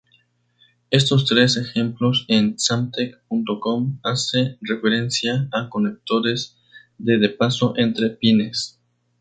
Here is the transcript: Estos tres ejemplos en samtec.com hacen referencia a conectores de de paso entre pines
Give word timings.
Estos 0.89 1.25
tres 1.27 1.57
ejemplos 1.57 2.25
en 2.27 2.57
samtec.com 2.57 3.99
hacen 4.01 4.57
referencia 4.59 5.47
a 5.53 5.69
conectores 5.69 6.57
de 6.97 7.19
de 7.19 7.29
paso 7.29 7.75
entre 7.77 8.09
pines 8.09 8.79